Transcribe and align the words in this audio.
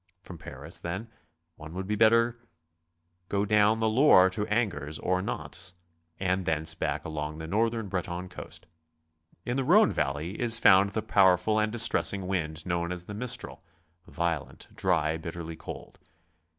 From 0.23 0.39
Paris, 0.39 0.79
then, 0.79 1.09
one 1.57 1.75
would 1.75 1.85
better 1.99 2.39
go 3.29 3.45
down 3.45 3.79
the 3.79 3.85
Loiire 3.87 4.31
to 4.31 4.47
Angers 4.47 4.97
or 4.97 5.21
Nantes, 5.21 5.75
and 6.19 6.43
thence 6.43 6.73
back 6.73 7.05
along 7.05 7.37
the 7.37 7.45
northern 7.45 7.87
Breton 7.87 8.27
coast. 8.27 8.65
In 9.45 9.57
the 9.57 9.63
Rhone 9.63 9.91
valley 9.91 10.39
is 10.41 10.57
found 10.57 10.89
the 10.89 11.03
powerful 11.03 11.59
and 11.59 11.71
distressing 11.71 12.25
wind 12.25 12.63
knowui 12.65 12.91
as 12.91 13.05
the 13.05 13.13
mistral, 13.13 13.63
violent, 14.07 14.69
dry, 14.75 15.17
bitterly 15.17 15.55
cold. 15.55 15.99